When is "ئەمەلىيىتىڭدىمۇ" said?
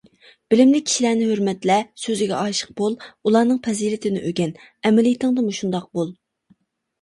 4.63-5.55